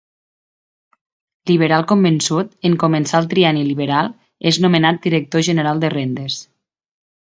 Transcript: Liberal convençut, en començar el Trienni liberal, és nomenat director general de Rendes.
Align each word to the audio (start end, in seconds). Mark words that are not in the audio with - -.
Liberal 1.51 1.85
convençut, 1.91 2.51
en 2.71 2.79
començar 2.85 3.23
el 3.23 3.31
Trienni 3.35 3.69
liberal, 3.71 4.13
és 4.53 4.63
nomenat 4.67 5.03
director 5.09 5.49
general 5.53 5.87
de 5.87 5.97
Rendes. 6.01 6.45